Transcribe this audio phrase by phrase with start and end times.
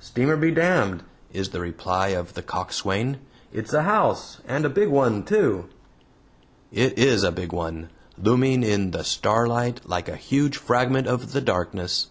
[0.00, 3.18] Steamer be damned!" is the reply of the coxswain.
[3.52, 5.66] "It's a house, and a big one too."
[6.72, 11.40] It is a big one, looming in the starlight like a huge fragment of the
[11.40, 12.08] darkness.